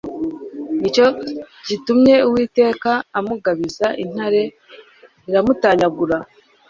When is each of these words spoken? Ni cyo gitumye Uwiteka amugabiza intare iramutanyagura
Ni 0.79 0.89
cyo 0.95 1.07
gitumye 1.67 2.15
Uwiteka 2.27 2.91
amugabiza 3.19 3.87
intare 4.03 4.43
iramutanyagura 5.29 6.17